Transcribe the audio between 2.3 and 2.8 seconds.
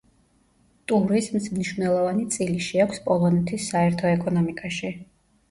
წილი